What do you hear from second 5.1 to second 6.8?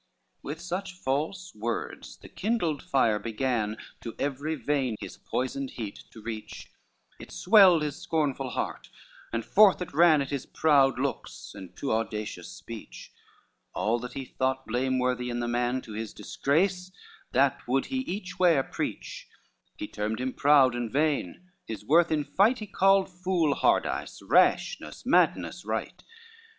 poisoned heart to reach,